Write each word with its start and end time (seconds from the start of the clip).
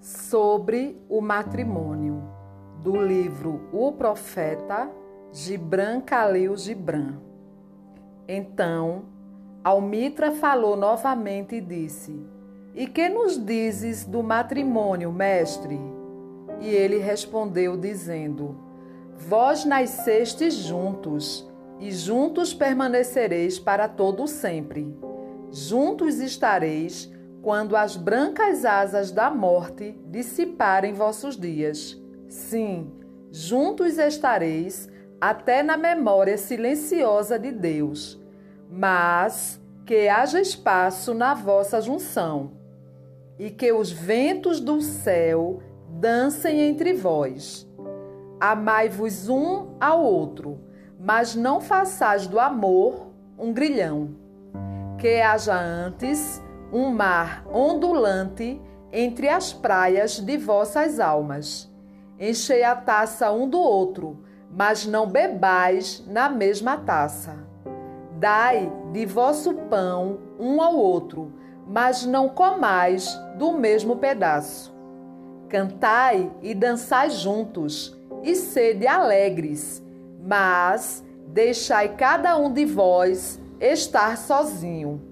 Sobre 0.00 0.96
o 1.08 1.20
matrimônio, 1.20 2.22
do 2.82 2.96
livro 2.96 3.68
O 3.72 3.92
Profeta, 3.92 4.90
Gibran 5.32 6.00
Khalil 6.00 6.56
Gibran. 6.56 7.14
Então, 8.26 9.04
Almitra 9.62 10.32
falou 10.32 10.76
novamente 10.76 11.56
e 11.56 11.60
disse: 11.60 12.24
E 12.74 12.86
que 12.86 13.08
nos 13.08 13.36
dizes 13.36 14.04
do 14.04 14.22
matrimônio, 14.22 15.12
mestre? 15.12 15.78
E 16.60 16.68
ele 16.68 16.98
respondeu, 16.98 17.76
dizendo: 17.76 18.56
Vós 19.16 19.64
nascestes 19.64 20.54
juntos, 20.54 21.49
e 21.80 21.90
juntos 21.90 22.52
permanecereis 22.52 23.58
para 23.58 23.88
todo 23.88 24.26
sempre. 24.28 24.94
Juntos 25.50 26.20
estareis 26.20 27.10
quando 27.42 27.74
as 27.74 27.96
brancas 27.96 28.64
asas 28.64 29.10
da 29.10 29.30
morte 29.30 29.98
dissiparem 30.06 30.92
vossos 30.92 31.36
dias. 31.36 31.98
Sim, 32.28 32.92
juntos 33.32 33.98
estareis 33.98 34.88
até 35.20 35.62
na 35.62 35.76
memória 35.76 36.36
silenciosa 36.36 37.38
de 37.38 37.50
Deus, 37.50 38.20
mas 38.70 39.60
que 39.86 40.08
haja 40.08 40.40
espaço 40.40 41.14
na 41.14 41.34
vossa 41.34 41.80
junção, 41.80 42.52
e 43.38 43.50
que 43.50 43.72
os 43.72 43.90
ventos 43.90 44.60
do 44.60 44.80
céu 44.80 45.60
dancem 45.88 46.60
entre 46.60 46.92
vós. 46.92 47.66
Amai-vos 48.38 49.28
um 49.28 49.74
ao 49.80 50.02
outro, 50.02 50.60
mas 51.02 51.34
não 51.34 51.62
façais 51.62 52.26
do 52.26 52.38
amor 52.38 53.06
um 53.38 53.54
grilhão. 53.54 54.10
Que 54.98 55.22
haja 55.22 55.58
antes 55.58 56.42
um 56.70 56.90
mar 56.90 57.42
ondulante 57.50 58.60
entre 58.92 59.28
as 59.28 59.50
praias 59.50 60.20
de 60.20 60.36
vossas 60.36 61.00
almas. 61.00 61.72
Enchei 62.18 62.62
a 62.62 62.76
taça 62.76 63.32
um 63.32 63.48
do 63.48 63.58
outro, 63.58 64.22
mas 64.50 64.84
não 64.84 65.06
bebais 65.06 66.04
na 66.06 66.28
mesma 66.28 66.76
taça. 66.76 67.34
Dai 68.18 68.70
de 68.92 69.06
vosso 69.06 69.54
pão 69.54 70.18
um 70.38 70.60
ao 70.60 70.76
outro, 70.76 71.32
mas 71.66 72.04
não 72.04 72.28
comais 72.28 73.18
do 73.38 73.52
mesmo 73.52 73.96
pedaço. 73.96 74.74
Cantai 75.48 76.30
e 76.42 76.54
dançai 76.54 77.08
juntos, 77.08 77.98
e 78.22 78.34
sede 78.34 78.86
alegres, 78.86 79.82
mas 80.22 81.04
deixai 81.28 81.96
cada 81.96 82.36
um 82.36 82.52
de 82.52 82.64
vós 82.64 83.40
estar 83.60 84.16
sozinho 84.16 85.10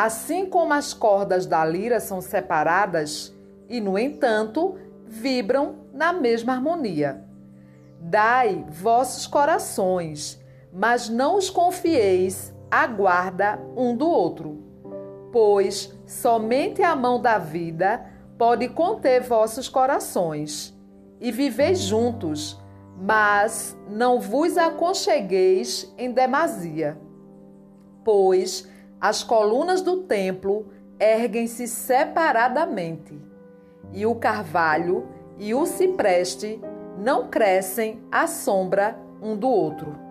Assim 0.00 0.46
como 0.46 0.72
as 0.74 0.94
cordas 0.94 1.44
da 1.44 1.64
lira 1.64 1.98
são 1.98 2.20
separadas 2.20 3.36
e, 3.68 3.80
no 3.80 3.98
entanto, 3.98 4.76
vibram 5.04 5.80
na 5.92 6.12
mesma 6.12 6.52
harmonia. 6.52 7.24
Dai 8.00 8.64
vossos 8.68 9.26
corações, 9.26 10.40
mas 10.72 11.08
não 11.08 11.36
os 11.36 11.50
confieis 11.50 12.54
à 12.70 12.86
guarda 12.86 13.58
um 13.76 13.96
do 13.96 14.08
outro, 14.08 14.62
pois 15.32 15.92
somente 16.06 16.80
a 16.80 16.94
mão 16.94 17.20
da 17.20 17.36
vida 17.36 18.06
pode 18.38 18.68
conter 18.68 19.20
vossos 19.22 19.68
corações, 19.68 20.78
e 21.20 21.32
viveis 21.32 21.80
juntos, 21.80 22.56
mas 23.00 23.78
não 23.88 24.20
vos 24.20 24.58
aconchegueis 24.58 25.92
em 25.96 26.10
demasia, 26.10 26.98
pois 28.04 28.68
as 29.00 29.22
colunas 29.22 29.80
do 29.80 29.98
templo 29.98 30.66
erguem-se 30.98 31.68
separadamente, 31.68 33.16
e 33.92 34.04
o 34.04 34.16
carvalho 34.16 35.06
e 35.38 35.54
o 35.54 35.64
cipreste 35.64 36.60
não 36.98 37.28
crescem 37.28 38.02
à 38.10 38.26
sombra 38.26 38.98
um 39.22 39.36
do 39.36 39.48
outro. 39.48 40.07